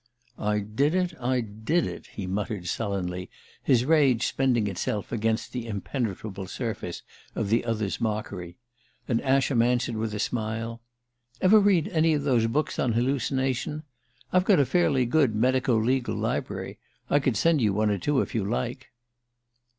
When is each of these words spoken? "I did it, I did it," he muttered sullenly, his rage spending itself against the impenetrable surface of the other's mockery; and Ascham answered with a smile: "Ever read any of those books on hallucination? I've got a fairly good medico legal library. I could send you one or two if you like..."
"I 0.39 0.61
did 0.61 0.95
it, 0.95 1.13
I 1.21 1.41
did 1.41 1.85
it," 1.85 2.07
he 2.07 2.25
muttered 2.25 2.65
sullenly, 2.65 3.29
his 3.61 3.85
rage 3.85 4.25
spending 4.25 4.65
itself 4.65 5.11
against 5.11 5.51
the 5.53 5.67
impenetrable 5.67 6.47
surface 6.47 7.03
of 7.35 7.49
the 7.49 7.63
other's 7.63 8.01
mockery; 8.01 8.57
and 9.07 9.21
Ascham 9.21 9.61
answered 9.61 9.95
with 9.95 10.15
a 10.15 10.19
smile: 10.19 10.81
"Ever 11.39 11.59
read 11.59 11.87
any 11.89 12.15
of 12.15 12.23
those 12.23 12.47
books 12.47 12.79
on 12.79 12.93
hallucination? 12.93 13.83
I've 14.33 14.43
got 14.43 14.59
a 14.59 14.65
fairly 14.65 15.05
good 15.05 15.35
medico 15.35 15.77
legal 15.77 16.15
library. 16.15 16.79
I 17.07 17.19
could 17.19 17.37
send 17.37 17.61
you 17.61 17.71
one 17.71 17.91
or 17.91 17.99
two 17.99 18.21
if 18.21 18.33
you 18.33 18.43
like..." 18.43 18.89